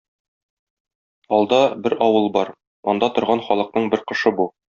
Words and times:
Алда 1.37 1.59
бер 1.83 1.97
авыл 2.07 2.25
бар, 2.39 2.51
анда 2.95 3.13
торган 3.19 3.47
халыкның 3.51 3.89
бер 3.95 4.05
кошы 4.15 4.35
бу. 4.41 4.51